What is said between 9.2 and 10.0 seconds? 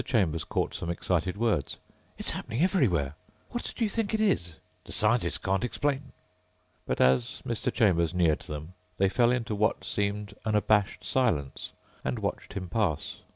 into what